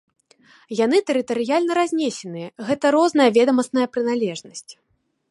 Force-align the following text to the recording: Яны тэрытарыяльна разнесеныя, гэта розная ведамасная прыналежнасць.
Яны 0.77 0.97
тэрытарыяльна 1.09 1.75
разнесеныя, 1.79 2.47
гэта 2.69 2.85
розная 2.95 3.27
ведамасная 3.37 3.85
прыналежнасць. 3.97 4.71